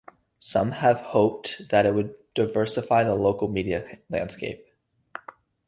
Some 0.39 0.71
have 0.71 0.97
hoped 1.01 1.69
that 1.69 1.85
it 1.85 1.93
would 1.93 2.15
diversify 2.33 3.03
the 3.03 3.13
local 3.13 3.47
media 3.47 3.99
landscape. 4.09 4.65